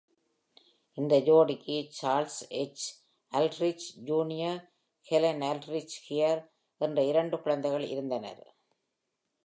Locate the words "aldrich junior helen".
3.31-5.41